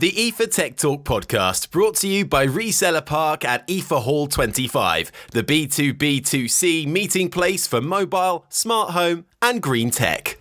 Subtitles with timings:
[0.00, 5.12] The IFA Tech Talk podcast brought to you by Reseller Park at IFA Hall 25,
[5.32, 10.38] the B2B2C meeting place for mobile, smart home, and green tech.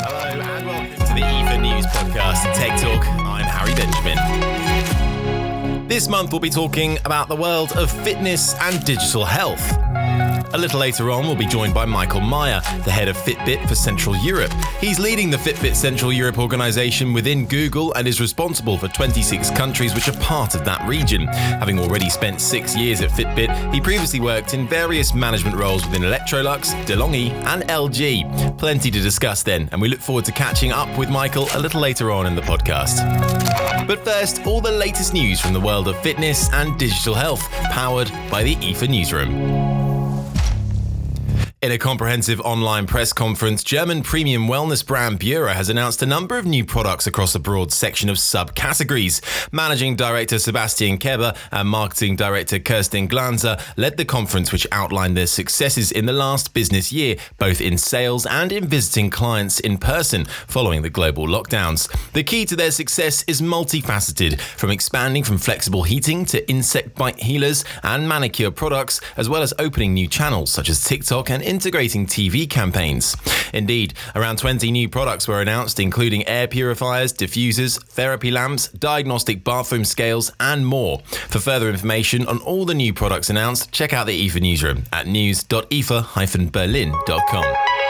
[0.00, 3.06] Hello and welcome to the IFA News podcast Tech Talk.
[3.06, 4.16] I'm Harry Benjamin.
[5.88, 9.60] This month we'll be talking about the world of fitness and digital health.
[10.54, 13.74] A little later on, we'll be joined by Michael Maier, the head of Fitbit for
[13.74, 14.52] Central Europe.
[14.78, 19.96] He's leading the Fitbit Central Europe organization within Google and is responsible for 26 countries
[19.96, 21.26] which are part of that region.
[21.26, 26.02] Having already spent six years at Fitbit, he previously worked in various management roles within
[26.02, 28.56] Electrolux, De'Longhi, and LG.
[28.56, 31.80] Plenty to discuss then, and we look forward to catching up with Michael a little
[31.80, 32.98] later on in the podcast.
[33.88, 38.12] But first, all the latest news from the world of fitness and digital health, powered
[38.30, 39.93] by the IFA Newsroom.
[41.64, 46.36] In a comprehensive online press conference, German premium wellness brand Beurer has announced a number
[46.36, 49.22] of new products across a broad section of subcategories.
[49.50, 55.26] Managing Director Sebastian Kebbe and Marketing Director Kirsten Glanzer led the conference, which outlined their
[55.26, 60.26] successes in the last business year, both in sales and in visiting clients in person
[60.46, 61.90] following the global lockdowns.
[62.12, 67.20] The key to their success is multifaceted, from expanding from flexible heating to insect bite
[67.20, 72.06] healers and manicure products, as well as opening new channels such as TikTok and integrating
[72.06, 73.16] TV campaigns.
[73.52, 79.84] Indeed, around 20 new products were announced, including air purifiers, diffusers, therapy lamps, diagnostic bathroom
[79.84, 80.98] scales, and more.
[81.28, 85.06] For further information on all the new products announced, check out the IFA newsroom at
[85.06, 87.83] news.ifa-berlin.com.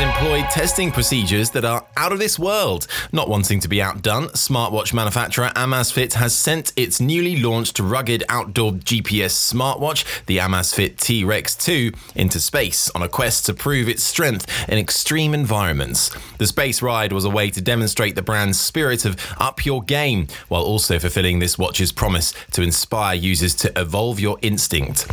[0.00, 2.86] Employed testing procedures that are out of this world.
[3.12, 8.72] Not wanting to be outdone, smartwatch manufacturer Amazfit has sent its newly launched rugged outdoor
[8.72, 14.46] GPS smartwatch, the Amazfit T-Rex 2, into space on a quest to prove its strength
[14.70, 16.10] in extreme environments.
[16.38, 20.28] The space ride was a way to demonstrate the brand's spirit of up your game,
[20.48, 25.06] while also fulfilling this watch's promise to inspire users to evolve your instinct.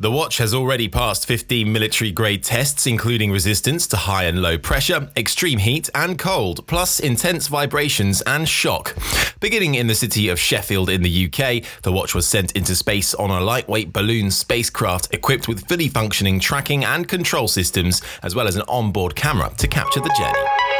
[0.00, 4.56] The watch has already passed 15 military grade tests, including resistance to high and low
[4.56, 8.96] pressure, extreme heat and cold, plus intense vibrations and shock.
[9.40, 13.12] Beginning in the city of Sheffield in the UK, the watch was sent into space
[13.14, 18.48] on a lightweight balloon spacecraft equipped with fully functioning tracking and control systems, as well
[18.48, 20.71] as an onboard camera to capture the journey.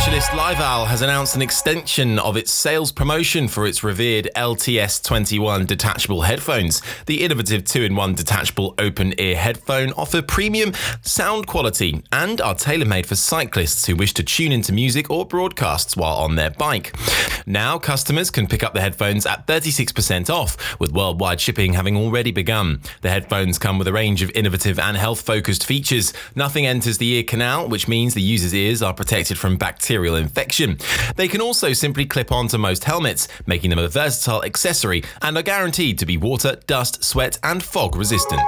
[0.00, 6.22] Specialist Livewell has announced an extension of its sales promotion for its revered LTS21 detachable
[6.22, 6.80] headphones.
[7.04, 10.72] The innovative two in one detachable open ear headphone offer premium
[11.02, 15.26] sound quality and are tailor made for cyclists who wish to tune into music or
[15.26, 16.96] broadcasts while on their bike.
[17.46, 22.32] Now, customers can pick up the headphones at 36% off, with worldwide shipping having already
[22.32, 22.80] begun.
[23.02, 26.12] The headphones come with a range of innovative and health focused features.
[26.34, 29.56] Nothing enters the ear canal, which means the user's ears are protected from
[29.90, 30.78] bacterial infection.
[31.16, 35.42] They can also simply clip onto most helmets, making them a versatile accessory and are
[35.42, 38.40] guaranteed to be water, dust, sweat, and fog resistant.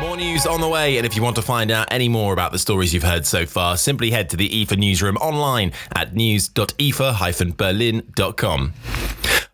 [0.00, 2.52] More news on the way, and if you want to find out any more about
[2.52, 8.74] the stories you've heard so far, simply head to the IFA newsroom online at news.ifa-berlin.com.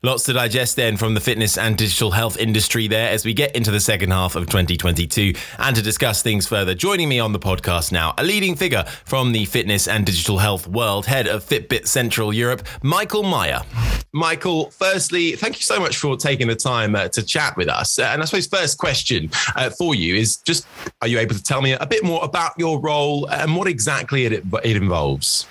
[0.05, 3.57] Lots to digest then from the fitness and digital health industry there as we get
[3.57, 5.33] into the second half of 2022.
[5.59, 9.33] And to discuss things further, joining me on the podcast now, a leading figure from
[9.33, 13.65] the fitness and digital health world, head of Fitbit Central Europe, Michael Maier.
[14.13, 17.99] Michael, firstly, thank you so much for taking the time uh, to chat with us.
[17.99, 20.67] Uh, and I suppose first question uh, for you is just,
[21.01, 24.27] are you able to tell me a bit more about your role and what exactly
[24.27, 25.47] it, it involves?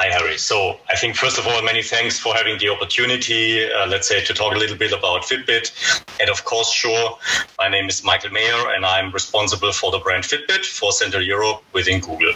[0.00, 0.38] Hi, Harry.
[0.38, 4.22] So I think, first of all, many thanks for having the opportunity, uh, let's say,
[4.26, 5.72] to talk a little bit about Fitbit.
[6.20, 7.18] And of course, sure,
[7.58, 11.64] my name is Michael Maier, and I'm responsible for the brand Fitbit for Central Europe
[11.72, 12.32] within Google.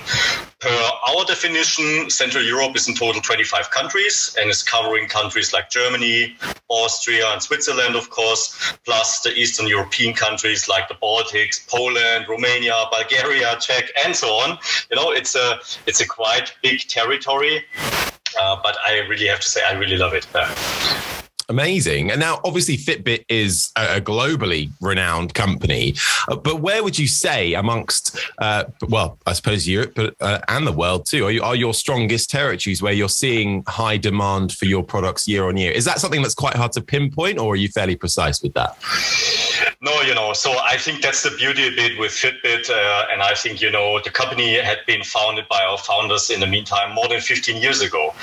[0.58, 5.70] Per our definition, Central Europe is in total 25 countries and is covering countries like
[5.70, 6.36] Germany,
[6.68, 12.86] Austria, and Switzerland, of course, plus the Eastern European countries like the Baltics, Poland, Romania,
[12.90, 14.58] Bulgaria, Czech, and so on.
[14.90, 17.51] You know, it's a it's a quite big territory,
[18.38, 20.26] uh, but I really have to say I really love it.
[21.48, 22.10] Amazing.
[22.10, 25.94] And now, obviously, Fitbit is a globally renowned company.
[26.28, 30.66] Uh, but where would you say, amongst, uh, well, I suppose Europe but, uh, and
[30.66, 34.66] the world too, are, you, are your strongest territories where you're seeing high demand for
[34.66, 35.72] your products year on year?
[35.72, 38.76] Is that something that's quite hard to pinpoint, or are you fairly precise with that?
[39.80, 42.70] No, you know, so I think that's the beauty a bit with Fitbit.
[42.70, 46.38] Uh, and I think, you know, the company had been founded by our founders in
[46.38, 48.14] the meantime more than 15 years ago.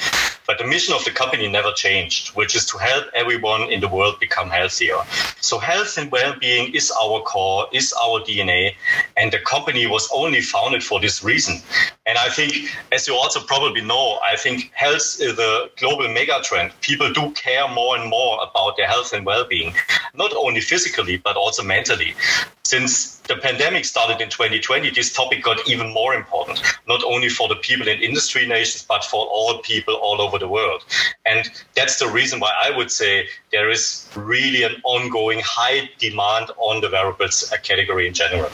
[0.48, 3.88] But the mission of the company never changed, which is to help everyone in the
[3.88, 4.98] world become healthier.
[5.42, 8.76] So health and well-being is our core, is our DNA.
[9.18, 11.62] And the company was only founded for this reason.
[12.06, 12.54] And I think,
[12.92, 16.72] as you also probably know, I think health is a global mega trend.
[16.82, 19.74] People do care more and more about their health and well-being,
[20.16, 22.16] not only physically, but also mentally.
[22.64, 27.48] Since the pandemic started in 2020, this topic got even more important, not only for
[27.48, 30.84] the people in industry nations, but for all people all over the world.
[31.30, 36.52] And that's the reason why I would say there is really an ongoing high demand
[36.58, 38.50] on the wearables uh, category in general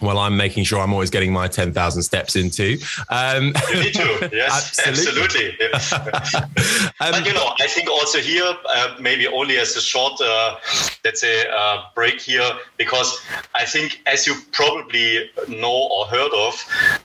[0.00, 2.78] well, I'm making sure I'm always getting my 10,000 steps into.
[3.08, 5.56] Um, you need to, yes, absolutely.
[5.72, 6.40] absolutely.
[7.00, 10.56] um, but you know, I think also here, uh, maybe only as a short, uh,
[11.04, 13.20] let's say, uh, break here, because
[13.54, 16.64] I think, as you probably know or heard of,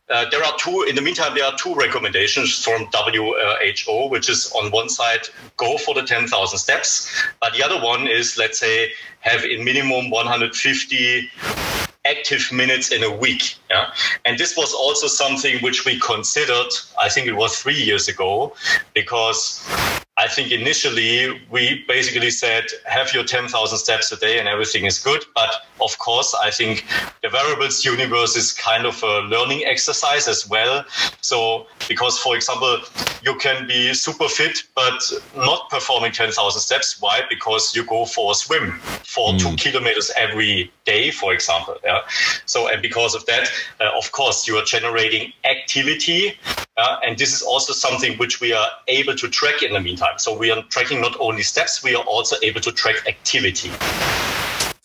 [0.10, 4.52] uh, there are two, in the meantime, there are two recommendations from WHO, which is
[4.52, 5.22] on one side,
[5.58, 8.92] go for the 10,000 steps, but the other one is, let's say,
[9.22, 11.30] have in minimum 150
[12.06, 13.56] active minutes in a week.
[13.70, 13.92] Yeah?
[14.26, 18.54] And this was also something which we considered, I think it was three years ago,
[18.94, 19.64] because
[20.18, 25.00] I think initially we basically said, have your 10,000 steps a day and everything is
[25.00, 25.24] good.
[25.34, 25.50] But
[25.80, 26.86] of course, I think
[27.24, 30.86] the wearables universe is kind of a learning exercise as well.
[31.22, 32.82] So, because for example,
[33.24, 35.02] you can be super fit, but
[35.36, 37.02] not performing 10,000 steps.
[37.02, 37.22] Why?
[37.30, 39.40] Because you go for a swim for mm.
[39.40, 41.76] two kilometers every day, for example.
[41.84, 42.02] Yeah.
[42.46, 43.50] So, and because of that,
[43.80, 46.38] uh, of course, you are generating activity.
[47.04, 50.18] And this is also something which we are able to track in the meantime.
[50.18, 53.70] So we are tracking not only steps, we are also able to track activity.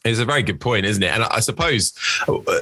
[0.06, 1.10] It's a very good point, isn't it?
[1.10, 1.92] And I suppose,
[2.28, 2.60] uh,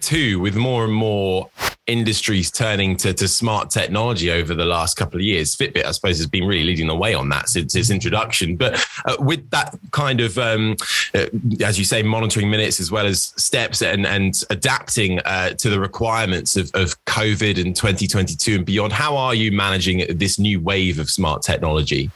[0.00, 1.50] too, with more and more
[1.86, 5.54] industries turning to, to smart technology over the last couple of years.
[5.54, 8.56] Fitbit, I suppose, has been really leading the way on that since its introduction.
[8.56, 10.76] But uh, with that kind of, um,
[11.14, 11.26] uh,
[11.60, 15.78] as you say, monitoring minutes as well as steps and, and adapting uh, to the
[15.78, 20.98] requirements of, of COVID and 2022 and beyond, how are you managing this new wave
[20.98, 22.10] of smart technology?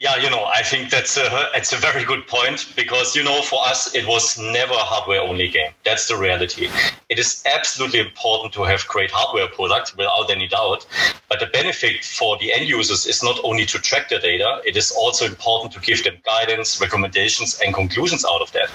[0.00, 3.42] Yeah, you know, I think that's a it's a very good point because you know,
[3.42, 5.72] for us, it was never a hardware only game.
[5.84, 6.70] That's the reality.
[7.10, 10.86] It is absolutely important to have great hardware products without any doubt.
[11.28, 14.74] But the benefit for the end users is not only to track the data; it
[14.74, 18.70] is also important to give them guidance, recommendations, and conclusions out of that.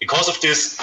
[0.00, 0.80] Because of this,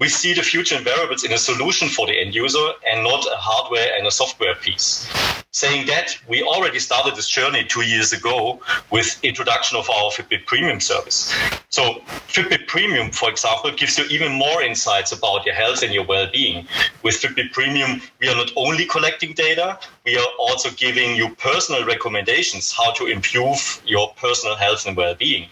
[0.00, 3.24] we see the future in wearables in a solution for the end user and not
[3.24, 5.08] a hardware and a software piece.
[5.52, 8.60] Saying that, we already started this journey two years ago
[8.90, 11.32] with introduction of our Fitbit Premium service.
[11.70, 16.04] So Fitbit Premium, for example, gives you even more insights about your health and your
[16.04, 16.68] well-being.
[17.02, 21.86] With Fitbit Premium, we are not only collecting data, we are also giving you personal
[21.86, 25.48] recommendations how to improve your personal health and well-being.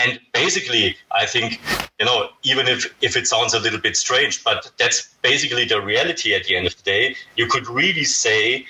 [0.00, 1.60] And basically, I think,
[1.98, 5.80] you know, even if, if it sounds a little bit strange, but that's basically the
[5.80, 7.16] reality at the end of the day.
[7.36, 8.66] You could really say,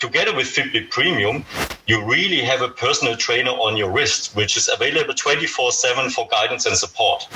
[0.00, 1.44] together with Fitbit Premium,
[1.86, 6.26] you really have a personal trainer on your wrist, which is available 24 7 for
[6.28, 7.28] guidance and support.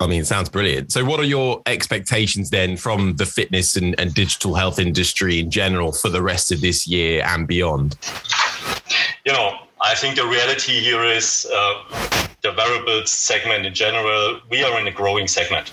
[0.00, 0.92] I mean, it sounds brilliant.
[0.92, 5.50] So, what are your expectations then from the fitness and, and digital health industry in
[5.50, 7.96] general for the rest of this year and beyond?
[9.24, 11.82] You know, I think the reality here is uh,
[12.40, 15.70] the wearables segment in general, we are in a growing segment.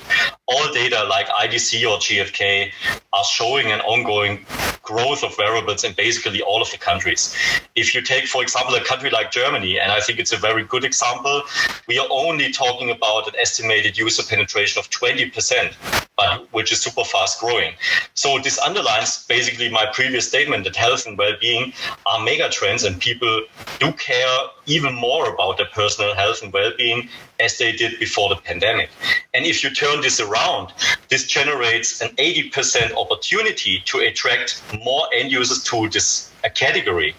[0.47, 2.71] All data like IDC or GfK
[3.13, 4.45] are showing an ongoing
[4.81, 7.33] growth of wearables in basically all of the countries.
[7.75, 10.65] If you take, for example, a country like Germany, and I think it's a very
[10.65, 11.43] good example,
[11.87, 15.73] we are only talking about an estimated user penetration of 20%,
[16.15, 17.73] but which is super fast growing.
[18.13, 21.73] So this underlines basically my previous statement that health and well-being
[22.05, 23.43] are mega trends and people
[23.79, 28.35] do care even more about their personal health and well-being as they did before the
[28.35, 28.89] pandemic.
[29.33, 30.73] And if you turn this around,
[31.09, 37.15] this generates an 80% opportunity to attract more end users to this category.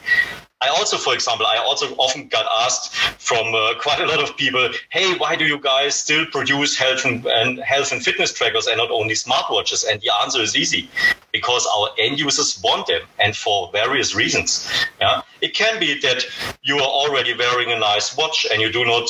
[0.64, 4.36] I also, for example, I also often got asked from uh, quite a lot of
[4.36, 8.66] people, "Hey, why do you guys still produce health and, and, health and fitness trackers
[8.66, 10.88] and not only smartwatches?" And the answer is easy:
[11.34, 14.70] because our end users want them and for various reasons.
[15.00, 15.22] Yeah?
[15.40, 16.24] It can be that
[16.62, 19.04] you are already wearing a nice watch and you do not,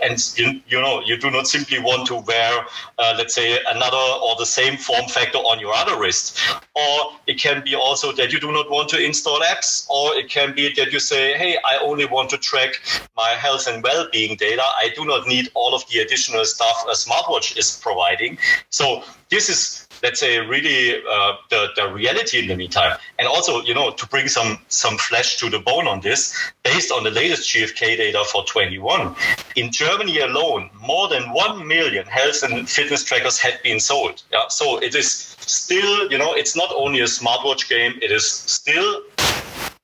[0.00, 2.64] and you, you know, you do not simply want to wear,
[2.98, 6.38] uh, let's say, another or the same form factor on your other wrist.
[6.76, 10.30] Or it can be also that you do not want to install apps, or it
[10.30, 12.80] can be that you say, hey, I only want to track
[13.16, 14.62] my health and well being data.
[14.62, 18.38] I do not need all of the additional stuff a smartwatch is providing.
[18.70, 23.62] So this is let's say really uh, the, the reality in the meantime and also
[23.62, 27.10] you know to bring some some flesh to the bone on this based on the
[27.10, 29.14] latest gfk data for 21
[29.56, 34.46] in germany alone more than 1 million health and fitness trackers had been sold yeah
[34.48, 39.02] so it is still you know it's not only a smartwatch game it is still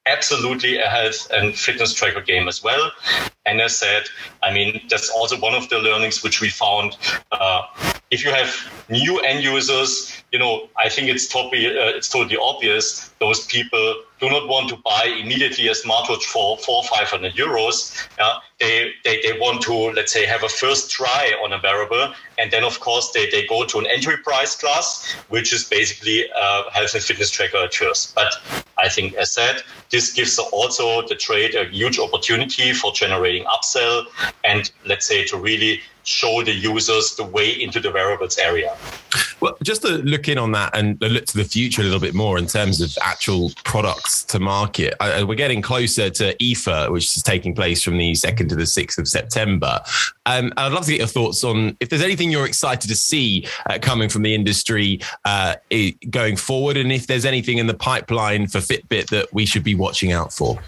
[0.07, 2.91] absolutely a health and fitness tracker game as well.
[3.47, 4.05] And as said,
[4.43, 6.97] I mean, that's also one of the learnings which we found.
[7.33, 7.63] Uh,
[8.11, 8.49] if you have
[8.91, 13.11] new end users, you know, I think it's totally uh, it's totally obvious.
[13.21, 18.09] Those people do not want to buy immediately a smartwatch for four five hundred euros.
[18.19, 18.39] Yeah?
[18.59, 22.51] They, they they want to let's say have a first try on a wearable, and
[22.51, 26.71] then of course they, they go to an entry price class, which is basically a
[26.71, 28.15] health and fitness tracker at first.
[28.15, 28.33] But
[28.79, 34.07] I think, as said, this gives also the trade a huge opportunity for generating upsell
[34.45, 38.77] and let's say to really show the users the way into the wearables area.
[39.41, 42.15] Well, just to look in on that and look to the future a little bit
[42.15, 47.23] more in terms of actual products to market, we're getting closer to IFA, which is
[47.23, 49.81] taking place from the 2nd to the 6th of September.
[50.27, 53.47] Um, I'd love to get your thoughts on if there's anything you're excited to see
[53.69, 55.57] uh, coming from the industry uh,
[56.11, 59.75] going forward, and if there's anything in the pipeline for Fitbit that we should be
[59.75, 60.59] watching out for.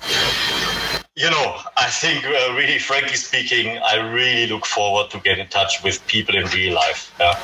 [1.15, 5.47] You know, I think, uh, really, frankly speaking, I really look forward to get in
[5.49, 7.39] touch with people in real life, yeah?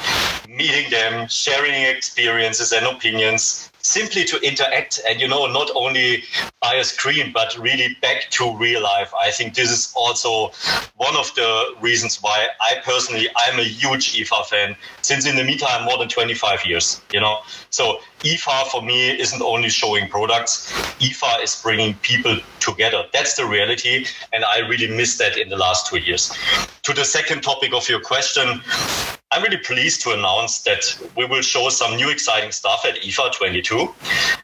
[0.49, 6.23] Meeting them, sharing experiences and opinions, simply to interact and you know not only
[6.61, 9.13] by a screen but really back to real life.
[9.21, 10.53] I think this is also
[10.97, 15.45] one of the reasons why i personally i'm a huge IFA fan since in the
[15.45, 17.39] meantime more than 25 years you know.
[17.71, 23.05] So IFA for me isn't only showing products IFA is bringing people together.
[23.13, 26.33] That's the reality and i really missed that in the last two years.
[26.83, 28.61] To the second topic of your question
[29.39, 33.33] I'm really pleased to announce that we will show some new exciting stuff at IFA
[33.33, 33.95] 22.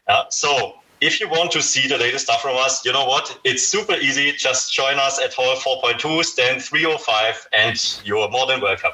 [0.07, 3.37] Uh, so if you want to see the latest stuff from us, you know what?
[3.43, 4.31] It's super easy.
[4.31, 8.91] Just join us at Hall 4.2, stand 305, and you're more than welcome.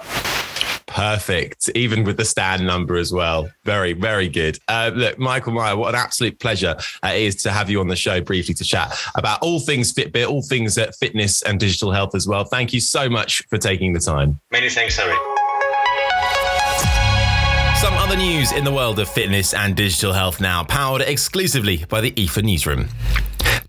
[0.87, 1.69] Perfect.
[1.75, 3.51] Even with the stand number as well.
[3.63, 4.57] Very, very good.
[4.67, 7.89] Uh, look, Michael Maier, what an absolute pleasure uh, it is to have you on
[7.89, 11.91] the show briefly to chat about all things Fitbit, all things uh, fitness and digital
[11.91, 12.43] health as well.
[12.43, 14.39] Thank you so much for taking the time.
[14.51, 15.15] Many thanks, Harry.
[17.81, 21.99] Some other news in the world of fitness and digital health now, powered exclusively by
[21.99, 22.89] the IFA Newsroom.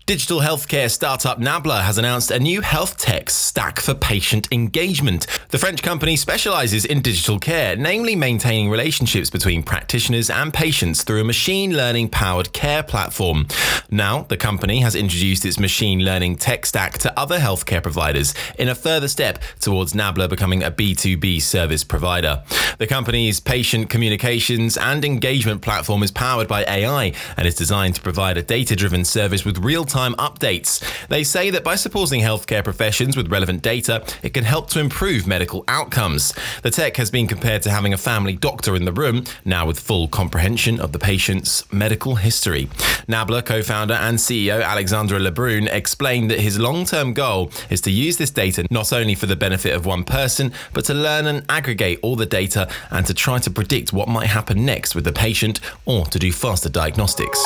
[0.05, 5.27] Digital healthcare startup Nabla has announced a new health tech stack for patient engagement.
[5.47, 11.21] The French company specializes in digital care, namely maintaining relationships between practitioners and patients through
[11.21, 13.47] a machine learning powered care platform.
[13.89, 18.67] Now, the company has introduced its machine learning tech stack to other healthcare providers in
[18.67, 22.43] a further step towards Nabla becoming a B2B service provider.
[22.77, 28.01] The company's patient communications and engagement platform is powered by AI and is designed to
[28.01, 30.81] provide a data driven service with real time updates.
[31.07, 35.27] They say that by supporting healthcare professions with relevant data, it can help to improve
[35.27, 36.33] medical outcomes.
[36.63, 39.79] The tech has been compared to having a family doctor in the room, now with
[39.79, 42.65] full comprehension of the patient's medical history.
[43.07, 47.91] Nabla co founder and CEO Alexandre Lebrun explained that his long term goal is to
[47.91, 51.45] use this data not only for the benefit of one person, but to learn and
[51.49, 55.13] aggregate all the data and to try to predict what might happen next with the
[55.13, 57.43] patient or to do faster diagnostics.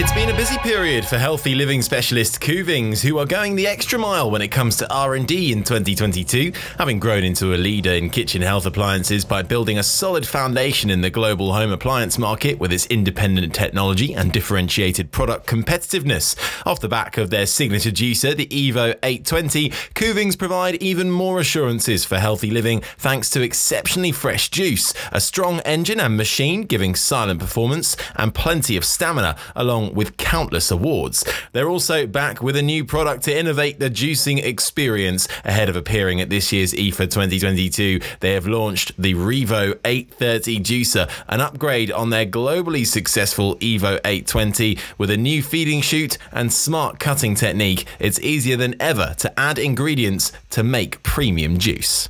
[0.00, 3.98] It's been a busy period for healthy living specialist Kuvings, who are going the extra
[3.98, 8.40] mile when it comes to R&D in 2022, having grown into a leader in kitchen
[8.40, 12.86] health appliances by building a solid foundation in the global home appliance market with its
[12.86, 16.36] independent technology and differentiated product competitiveness.
[16.64, 22.04] Off the back of their signature juicer, the Evo 820, Kuvings provide even more assurances
[22.04, 27.40] for healthy living thanks to exceptionally fresh juice, a strong engine and machine giving silent
[27.40, 31.24] performance, and plenty of stamina, along with countless awards.
[31.52, 36.20] They're also back with a new product to innovate the juicing experience ahead of appearing
[36.20, 38.00] at this year's IFA 2022.
[38.20, 44.78] They have launched the Revo 830 juicer, an upgrade on their globally successful Evo 820
[44.98, 47.86] with a new feeding chute and smart cutting technique.
[47.98, 52.08] It's easier than ever to add ingredients to make premium juice.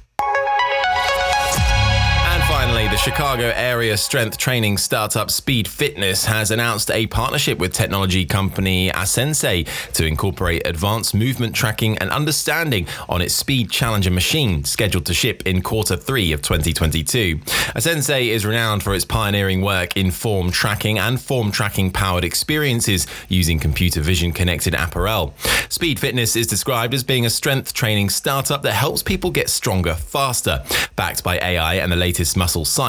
[3.01, 9.67] Chicago area strength training startup Speede Fitness has announced a partnership with technology company Asensei
[9.93, 15.45] to incorporate advanced movement tracking and understanding on its Speede Challenger machine, scheduled to ship
[15.47, 17.39] in quarter three of 2022.
[17.77, 23.07] Asensei is renowned for its pioneering work in form tracking and form tracking powered experiences
[23.29, 25.35] using computer vision connected apparel.
[25.69, 29.95] Speede Fitness is described as being a strength training startup that helps people get stronger
[29.95, 30.65] faster,
[30.97, 32.88] backed by AI and the latest muscle science.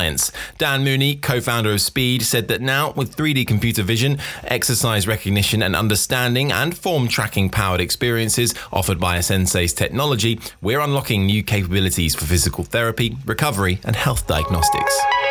[0.58, 5.62] Dan Mooney, co founder of Speede, said that now with 3D computer vision, exercise recognition
[5.62, 12.16] and understanding, and form tracking powered experiences offered by Asensei's technology, we're unlocking new capabilities
[12.16, 15.29] for physical therapy, recovery, and health diagnostics.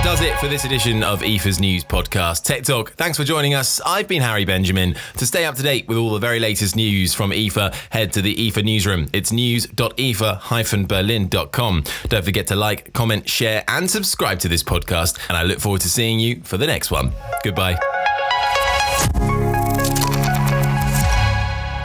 [0.00, 2.44] That does it for this edition of IFA's News Podcast.
[2.44, 3.82] Tech Talk, thanks for joining us.
[3.84, 4.96] I've been Harry Benjamin.
[5.18, 8.22] To stay up to date with all the very latest news from IFA, head to
[8.22, 9.10] the IFA newsroom.
[9.12, 11.84] It's news.ifa-berlin.com.
[12.08, 15.18] Don't forget to like, comment, share, and subscribe to this podcast.
[15.28, 17.12] And I look forward to seeing you for the next one.
[17.44, 17.78] Goodbye.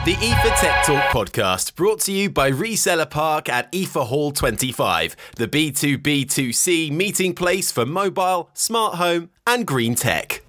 [0.06, 5.16] The IFA Tech Talk podcast brought to you by Reseller Park at IFA Hall 25,
[5.38, 10.45] the B2B2C meeting place for mobile, smart home, and green tech.